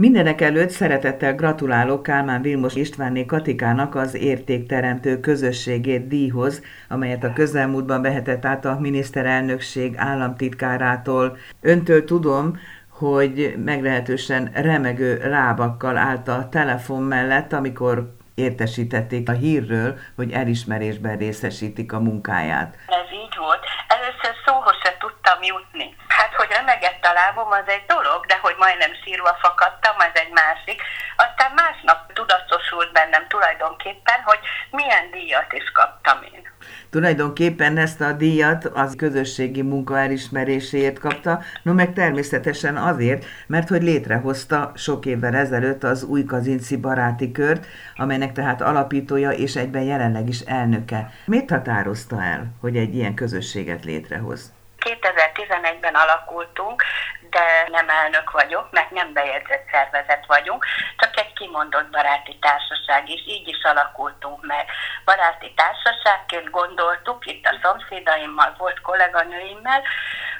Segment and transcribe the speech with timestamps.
[0.00, 8.02] Mindenek előtt szeretettel gratulálok Kálmán Vilmos Istvánné Katikának az értékteremtő közösségét díjhoz, amelyet a közelmúltban
[8.02, 11.36] vehetett át a miniszterelnökség államtitkárától.
[11.60, 12.58] Öntől tudom,
[12.88, 21.92] hogy meglehetősen remegő lábakkal állt a telefon mellett, amikor értesítették a hírről, hogy elismerésben részesítik
[21.92, 22.74] a munkáját.
[22.86, 23.64] Ez így volt.
[23.88, 25.96] Először szóhoz se tudtam jutni.
[26.08, 30.32] Hát, hogy remegett a lábom, az egy dolog, de hogy majdnem sírva fakadtam, az egy
[30.32, 30.82] másik.
[31.16, 34.38] Aztán másnap tudatosult bennem tulajdonképpen, hogy
[34.70, 36.48] milyen díjat is kaptam én.
[36.90, 43.82] Tulajdonképpen ezt a díjat az közösségi munka elismeréséért kapta, no meg természetesen azért, mert hogy
[43.82, 47.66] létrehozta sok évvel ezelőtt az új Kazinci baráti kört,
[47.96, 51.10] amelynek tehát alapítója és egyben jelenleg is elnöke.
[51.24, 54.52] Mit határozta el, hogy egy ilyen közösséget létrehoz?
[54.84, 56.82] 2011-ben alakultunk,
[57.30, 63.26] de nem elnök vagyok, mert nem bejegyzett szervezet vagyunk, csak egy kimondott baráti társaság is,
[63.26, 64.66] így is alakultunk meg.
[65.04, 69.82] Baráti társaságként gondoltuk, itt a szomszédaimmal, volt kolléganőimmel,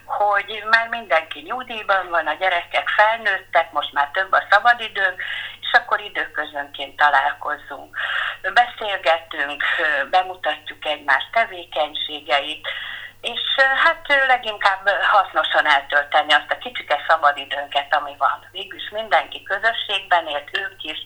[0.04, 5.22] hogy már mindenki nyugdíjban van, a gyerekek felnőttek, most már több a szabadidőnk,
[5.60, 7.96] és akkor időközönként találkozzunk.
[8.54, 9.62] Beszélgetünk,
[10.10, 12.68] bemutatjuk egymás tevékenységeit,
[13.20, 13.40] és
[13.84, 18.38] hát leginkább hasznosan eltölteni azt a kicsike szabadidőnket, ami van.
[18.52, 20.98] Végülis mindenki közösségben élt, ők is,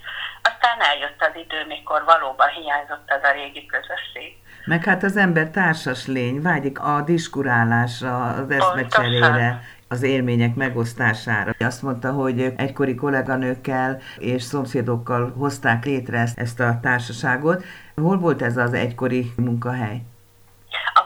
[0.42, 4.30] aztán eljött az idő, mikor valóban hiányzott az a régi közösség.
[4.64, 11.52] Meg hát az ember társas lény, vágyik a diskurálásra, az eszmecserére, az élmények megosztására.
[11.58, 17.64] Azt mondta, hogy egykori kolléganőkkel és szomszédokkal hozták létre ezt a társaságot.
[17.94, 20.00] Hol volt ez az egykori munkahely?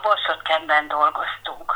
[0.07, 1.67] Borsodkenben dolgoztunk.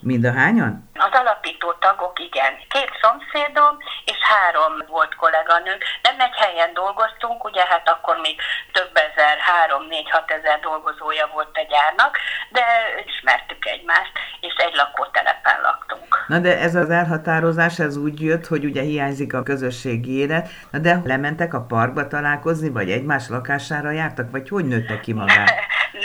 [0.00, 0.72] Mind a hányan?
[1.06, 2.52] Az alapító tagok, igen.
[2.74, 3.74] Két szomszédom
[4.04, 5.82] és három volt kolléganőnk.
[6.02, 8.36] Nem egy helyen dolgoztunk, ugye hát akkor még
[8.72, 12.18] több ezer, három, négy, hat ezer dolgozója volt a gyárnak,
[12.56, 12.64] de
[13.06, 16.10] ismertük egymást, és egy lakótelepen laktunk.
[16.26, 20.78] Na de ez az elhatározás, ez úgy jött, hogy ugye hiányzik a közösségi élet, na
[20.78, 25.50] de lementek a parkba találkozni, vagy egymás lakására jártak, vagy hogy nőttek ki magát?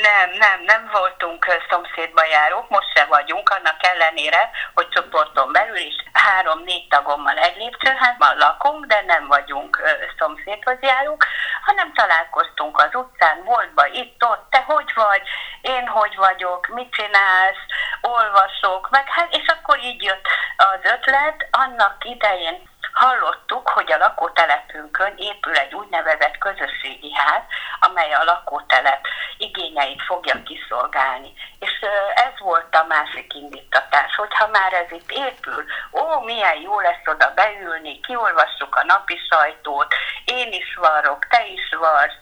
[0.08, 5.96] Nem, nem, nem voltunk szomszédba járók, most se vagyunk, annak ellenére, hogy csoporton belül is
[6.14, 9.82] három-négy tagommal egy lépcsőházban lakunk, de nem vagyunk
[10.18, 11.26] szomszédhoz járók,
[11.66, 15.22] hanem találkoztunk az utcán, boltba, itt-ott, te hogy vagy,
[15.62, 17.64] én hogy vagyok, mit csinálsz,
[18.02, 25.14] olvasok, meg hát, és akkor így jött az ötlet, annak idején Hallottuk, hogy a lakótelepünkön
[25.18, 27.42] épül egy úgynevezett közösségi ház,
[27.80, 29.06] amely a lakótelep
[29.38, 31.34] igényeit fogja kiszolgálni.
[31.60, 31.72] És
[32.16, 37.32] ez volt a másik indítatás, hogyha már ez itt épül, ó, milyen jó lesz oda
[37.36, 39.94] beülni, kiolvassuk a napi sajtót,
[40.26, 42.20] én is varok, te is varsz,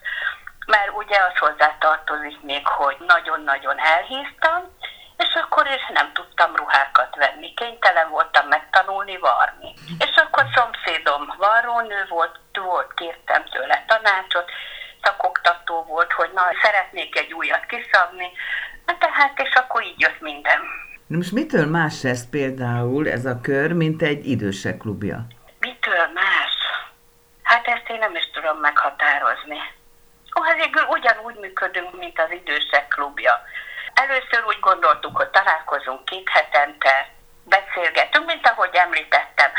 [0.66, 4.74] mert ugye az hozzá tartozik még, hogy nagyon-nagyon elhíztam,
[5.18, 7.54] és akkor is nem tudtam ruhákat venni.
[7.54, 9.74] Kénytelen voltam megtanulni varni.
[10.00, 14.52] És akkor szomszédom varrónő volt, volt, kértem tőle tanácsot,
[15.04, 18.32] szakoktató volt, hogy na, szeretnék egy újat kiszabni,
[18.86, 20.60] na tehát, és akkor így jött minden.
[21.08, 25.28] Na most mitől más ez például, ez a kör, mint egy idősek klubja?
[25.60, 26.56] Mitől más?
[27.44, 29.60] Hát ezt én nem is tudom meghatározni.
[30.40, 33.44] Ó, hát végül ugyanúgy működünk, mint az idősek klubja.
[33.94, 37.14] Először úgy gondoltuk, hogy találkozunk két hetente,
[37.46, 39.52] beszélgetünk, mint ahogy említettem.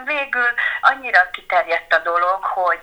[0.00, 0.50] Aztán végül
[0.80, 2.82] annyira kiterjedt a dolog, hogy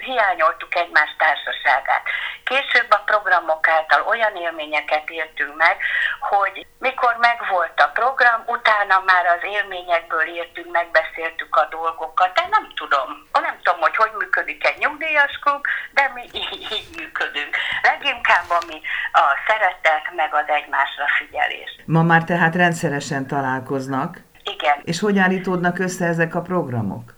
[0.00, 2.02] hiányoltuk egymás társaságát.
[2.44, 5.76] Később a programok által olyan élményeket éltünk meg,
[6.20, 12.66] hogy mikor megvolt a program, utána már az élményekből értünk, megbeszéltük a dolgokat, de nem
[12.74, 13.08] tudom.
[13.32, 16.24] Nem tudom, hogy hogy működik egy nyugdíjas klub, de mi
[16.78, 17.56] így működünk.
[17.82, 18.80] Leginkább ami
[19.12, 21.70] a szeretet, meg az egymásra figyelés.
[21.84, 24.23] Ma már tehát rendszeresen találkoznak?
[24.64, 24.80] Igen.
[24.84, 27.14] És hogy állítódnak össze ezek a programok?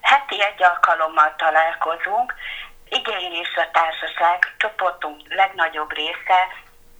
[0.00, 2.34] Heti egy alkalommal találkozunk,
[2.88, 6.40] igénylés a társaság, csoportunk legnagyobb része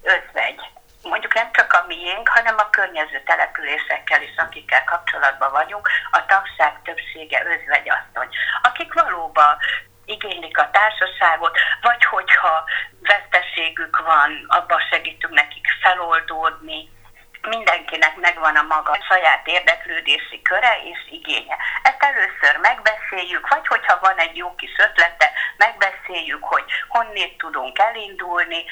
[0.02, 0.60] özvegy.
[1.02, 6.72] Mondjuk nem csak a miénk, hanem a környező településekkel is, akikkel kapcsolatban vagyunk, a tagság
[6.84, 8.30] többsége özvegyasszony,
[8.62, 9.56] akik valóban
[10.04, 12.64] igénylik a társaságot, vagy hogyha
[13.00, 16.90] veszteségük van, abban segítünk nekik feloldódni,
[17.48, 21.56] mindenkinek megvan a maga saját érdeklődési köre és igénye.
[21.82, 28.64] Ezt először megbeszéljük, vagy hogyha van egy jó kis ötlete, megbeszéljük, hogy honnét tudunk elindulni.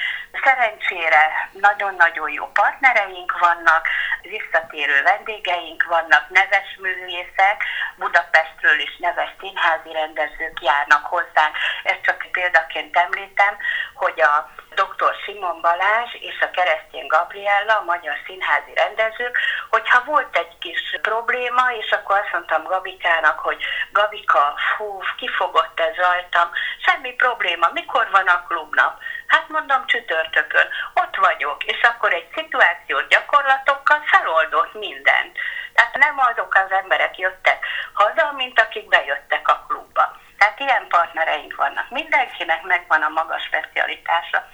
[0.43, 3.87] Szerencsére nagyon-nagyon jó partnereink vannak,
[4.21, 7.63] visszatérő vendégeink vannak, neves művészek,
[7.95, 11.55] Budapestről is neves színházi rendezők járnak hozzánk.
[11.83, 13.57] Ezt csak példaként említem,
[13.93, 14.49] hogy a
[14.81, 15.13] dr.
[15.23, 19.37] Simon Balázs és a keresztény Gabriella, a magyar színházi rendezők,
[19.69, 25.95] hogyha volt egy kis probléma, és akkor azt mondtam Gabikának, hogy Gabika, fú, kifogott ez
[25.95, 26.49] rajtam,
[26.85, 28.99] semmi probléma, mikor van a klubnap?
[29.27, 35.37] Hát mondom csütörtökön, ott vagyok, és akkor egy szituációt gyakorlatokkal feloldott mindent.
[35.73, 40.15] Tehát nem azok az emberek jöttek haza, mint akik bejöttek a klubba.
[40.37, 41.89] Tehát ilyen partnereink vannak.
[41.89, 44.45] Mindenkinek megvan a maga specialitása.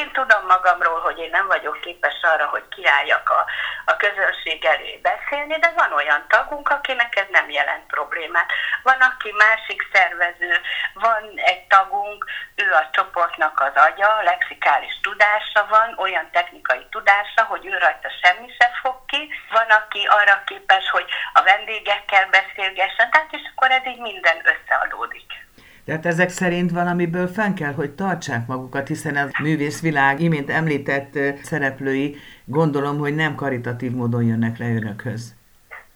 [0.00, 3.44] Én tudom magamról, hogy én nem vagyok képes arra, hogy kiálljak a,
[3.84, 8.52] a közönség elé beszélni, de van olyan tagunk, akinek ez nem jelent problémát.
[8.82, 10.60] Van, aki másik szervező,
[10.94, 12.24] van egy tagunk,
[12.54, 18.48] ő a csoportnak az agya, lexikális tudása van, olyan technikai tudása, hogy ő rajta semmi
[18.58, 19.32] se fog ki.
[19.50, 25.48] Van, aki arra képes, hogy a vendégekkel beszélgessen, tehát és akkor ez így minden összeadódik.
[25.90, 32.16] Tehát ezek szerint valamiből fenn kell, hogy tartsák magukat, hiszen a művészvilág imént említett szereplői
[32.44, 35.34] gondolom, hogy nem karitatív módon jönnek le önökhöz.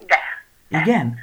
[0.07, 0.19] De.
[0.67, 1.19] Igen?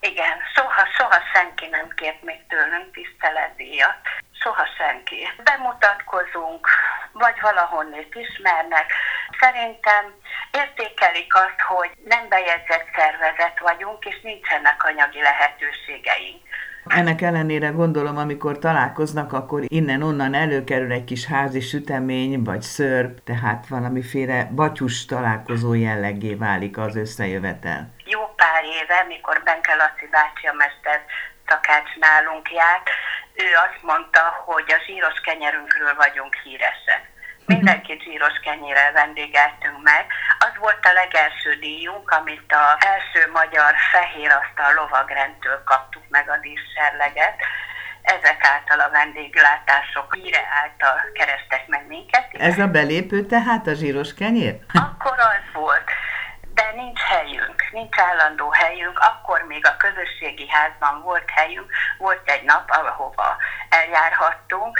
[0.00, 4.00] Igen, soha, soha senki nem kért még tőlünk tiszteletdíjat.
[4.42, 5.20] Soha senki.
[5.44, 6.68] Bemutatkozunk,
[7.12, 8.92] vagy valahonnét ismernek.
[9.40, 10.04] Szerintem
[10.52, 16.42] értékelik azt, hogy nem bejegyzett szervezet vagyunk, és nincsenek anyagi lehetőségeink.
[16.86, 23.66] Ennek ellenére gondolom, amikor találkoznak, akkor innen-onnan előkerül egy kis házi sütemény, vagy szörp, tehát
[23.68, 27.92] valamiféle batyus találkozó jellegé válik az összejövetel.
[28.04, 31.04] Jó pár éve, mikor Benke Laci bácsi a mester
[31.48, 32.88] szakács nálunk járt,
[33.34, 37.13] ő azt mondta, hogy a zsíros kenyerünkről vagyunk híresek.
[37.46, 40.06] Mindenki zsíros kenyérrel vendégeltünk meg.
[40.38, 46.38] Az volt a legelső díjunk, amit az első magyar fehér asztal lovagrendtől kaptuk meg a
[46.44, 47.36] díszserleget.
[48.02, 52.26] Ezek által a vendéglátások híre által kerestek meg minket.
[52.32, 54.54] Ez a belépő tehát a zsíros kenyér?
[54.72, 55.90] Akkor az volt
[56.54, 62.42] de nincs helyünk, nincs állandó helyünk, akkor még a közösségi házban volt helyünk, volt egy
[62.42, 63.36] nap, ahova
[63.84, 64.78] eljárhattunk,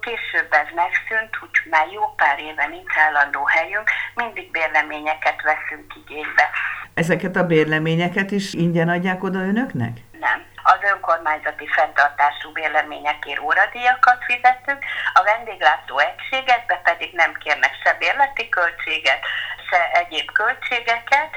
[0.00, 6.50] később ez megszűnt, úgy már jó pár éve nincs állandó helyünk, mindig bérleményeket veszünk igénybe.
[6.94, 9.94] Ezeket a bérleményeket is ingyen adják oda önöknek?
[10.20, 10.46] Nem.
[10.62, 14.84] Az önkormányzati fenntartású bérleményekért óradíjakat fizetünk,
[15.14, 19.20] a vendéglátó egységekbe pedig nem kérnek se bérleti költséget,
[19.70, 21.30] se egyéb költségeket,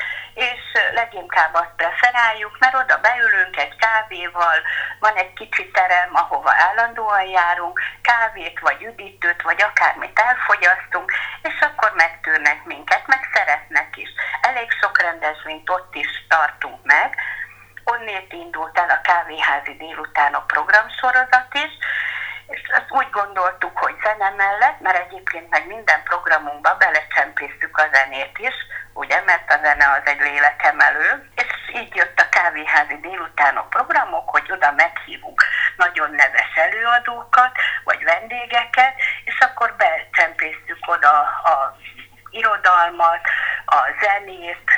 [1.22, 4.58] leginkább azt preferáljuk, mert oda beülünk egy kávéval,
[5.00, 11.92] van egy kicsi terem, ahova állandóan járunk, kávét vagy üdítőt, vagy akármit elfogyasztunk, és akkor
[11.96, 14.10] megtűrnek minket, meg szeretnek is.
[14.42, 17.16] Elég sok rendezvényt ott is tartunk meg,
[17.84, 21.72] onnét indult el a kávéházi délutánok programsorozat is,
[22.48, 28.38] és azt úgy gondoltuk, hogy zene mellett, mert egyébként meg minden programunkba belecsempésztük a zenét
[28.38, 28.56] is,
[28.94, 31.48] ugye, mert a zene az egy lélekemelő, és
[31.82, 35.44] így jött a kávéházi délutánok programok, hogy oda meghívunk
[35.78, 37.52] nagyon neves előadókat,
[37.84, 38.94] vagy vendégeket,
[39.26, 41.20] és akkor becsempésztük oda
[41.54, 41.78] a
[42.32, 43.22] irodalmat,
[43.66, 44.70] a zenét,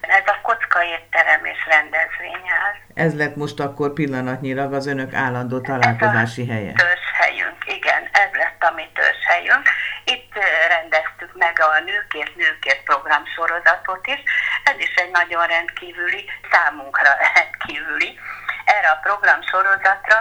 [0.00, 2.74] ez a kocka étterem és rendezvényház.
[2.94, 6.72] Ez lett most akkor pillanatnyilag az önök állandó találkozási helye.
[7.18, 8.88] helyünk, igen, ez lett a mi
[9.26, 9.68] helyünk.
[10.04, 10.32] Itt
[10.68, 14.20] rendeztük meg a Nőkért Nőkért program sorozatot is.
[14.64, 18.20] Ez is egy nagyon rendkívüli, számunkra rendkívüli.
[18.64, 20.18] Erre a program sorozatra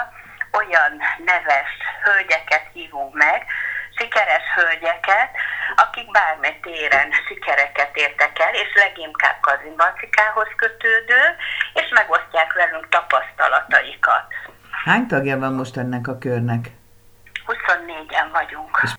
[0.51, 0.93] olyan
[1.25, 1.71] neves
[2.03, 3.45] hölgyeket hívunk meg,
[3.97, 5.31] sikeres hölgyeket,
[5.75, 11.21] akik bármely téren sikereket értek el, és leginkább Kazinbacikához kötődő,
[11.73, 14.25] és megosztják velünk tapasztalataikat.
[14.85, 16.65] Hány tagja van most ennek a körnek?
[17.47, 18.79] 24-en vagyunk.
[18.83, 18.91] És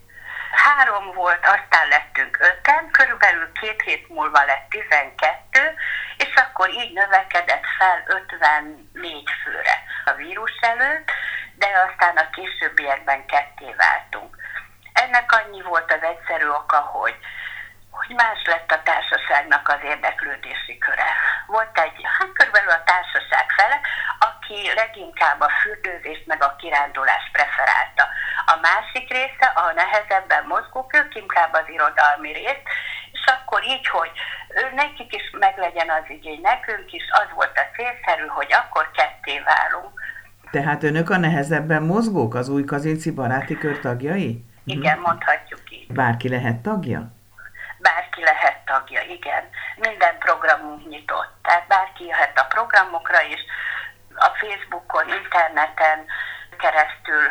[0.56, 5.74] Három volt, aztán lettünk öten, körülbelül két hét múlva lett 12,
[6.16, 11.10] és akkor így növekedett fel 54 főre a vírus előtt,
[11.54, 14.36] de aztán a későbbiekben ketté váltunk.
[14.92, 17.16] Ennek annyi volt az egyszerű oka, hogy,
[17.90, 21.10] hogy más lett a társaságnak az érdeklődési köre.
[21.46, 23.80] Volt egy, hát körülbelül a társaság fele,
[24.18, 28.08] aki leginkább a fürdőzést meg a kirándulást preferálta.
[28.46, 32.66] A másik része, a nehezebben mozgók, ők inkább az irodalmi részt,
[33.12, 34.10] és akkor így, hogy
[34.74, 40.00] nekik is meglegyen az igény, nekünk is, az volt a célszerű, hogy akkor ketté válunk.
[40.50, 44.44] Tehát önök a nehezebben mozgók, az új Kazinci baráti kör tagjai?
[44.64, 45.92] Igen, mondhatjuk így.
[45.92, 47.10] Bárki lehet tagja?
[47.78, 49.44] Bárki lehet tagja, igen.
[49.76, 51.32] minden programunk nyitott.
[51.42, 53.40] Tehát bárki jöhet a programokra is,
[54.14, 55.98] a Facebookon, interneten
[56.58, 57.24] keresztül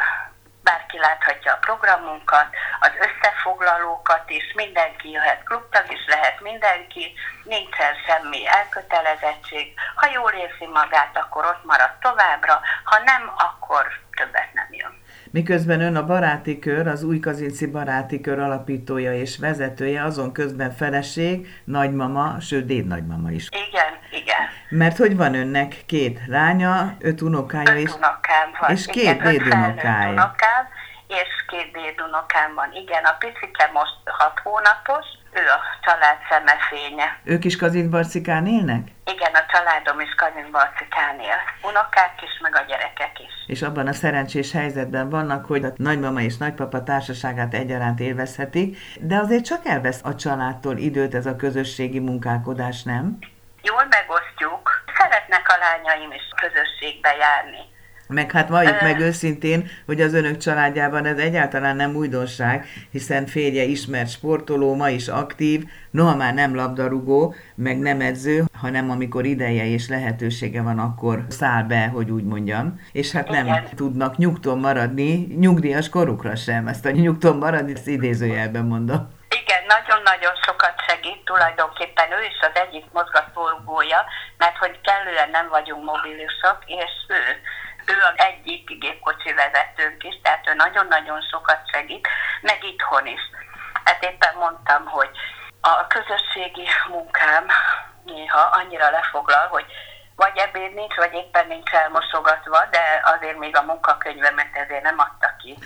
[0.67, 2.47] bárki láthatja a programunkat,
[2.85, 7.05] az összefoglalókat is, mindenki jöhet, klubtag is lehet mindenki,
[7.43, 9.65] nincsen semmi elkötelezettség.
[9.95, 13.83] Ha jól érzi magát, akkor ott marad továbbra, ha nem, akkor
[14.19, 14.93] többet nem jön.
[15.31, 20.71] Miközben ön a baráti kör, az új Kazinci baráti kör alapítója és vezetője, azon közben
[20.71, 23.47] feleség, nagymama, sőt dédnagymama is.
[23.51, 23.93] Igen, igen.
[24.69, 28.71] Mert hogy van önnek két lánya, öt unokája öt és, unokám van.
[28.71, 30.09] és két dédunokája.
[30.09, 30.67] unokám,
[31.07, 32.69] és két dédunokám van.
[32.73, 37.19] Igen, a picike most hat hónapos, ő a család szemefénye.
[37.23, 38.87] Ők is Kazinbarcikán élnek?
[39.05, 41.39] Igen, a családom is Kazinbarcikán él.
[41.61, 43.33] Unokák is, meg a gyerekek is.
[43.47, 49.17] És abban a szerencsés helyzetben vannak, hogy a nagymama és nagypapa társaságát egyaránt élvezhetik, de
[49.17, 53.17] azért csak elvesz a családtól időt ez a közösségi munkálkodás, nem?
[53.61, 53.85] Jól
[54.39, 54.83] megosztjuk.
[54.97, 57.73] Szeretnek a lányaim is közösségbe járni.
[58.07, 63.63] Meg hát valljuk meg őszintén, hogy az önök családjában ez egyáltalán nem újdonság, hiszen férje
[63.63, 69.65] ismert sportoló, ma is aktív, noha már nem labdarúgó, meg nem edző, hanem amikor ideje
[69.65, 73.63] és lehetősége van, akkor száll be, hogy úgy mondjam, és hát nem Igen.
[73.75, 79.07] tudnak nyugton maradni, nyugdíjas korukra sem, ezt a nyugton maradni, ezt idézőjelben mondom.
[79.67, 84.05] Nagyon-nagyon sokat segít, tulajdonképpen ő is az egyik mozgatórugója,
[84.37, 87.41] mert hogy kellően nem vagyunk mobilisok, és ő,
[87.85, 92.07] ő az egyik gépkocsi vezetőnk is, tehát ő nagyon-nagyon sokat segít,
[92.41, 93.21] meg itthon is.
[93.83, 95.09] Hát éppen mondtam, hogy
[95.61, 97.45] a közösségi munkám
[98.05, 99.65] néha annyira lefoglal, hogy
[100.15, 102.83] vagy ebéd nincs, vagy éppen nincs elmosogatva, de
[103.15, 105.57] azért még a munkakönyvemet ezért nem adta ki.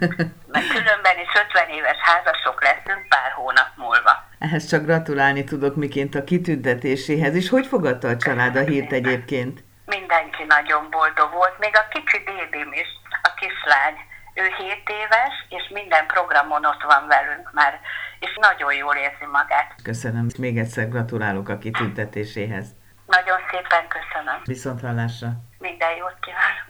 [0.52, 4.24] Mert különben is 50 éves házasok leszünk pár hónap múlva.
[4.38, 9.64] Ehhez csak gratulálni tudok miként a kitüntetéséhez, és hogy fogadta a család a hírt egyébként?
[9.86, 12.88] Mindenki nagyon boldog volt, még a kicsi dédim is,
[13.22, 13.96] a kislány.
[14.34, 17.80] Ő 7 éves, és minden programon ott van velünk már,
[18.18, 19.74] és nagyon jól érzi magát.
[19.82, 22.66] Köszönöm, még egyszer gratulálok a kitüntetéséhez.
[23.06, 24.40] Nagyon szépen köszönöm.
[24.44, 25.28] Viszont hallásra!
[25.58, 26.66] Minden jót kívánok!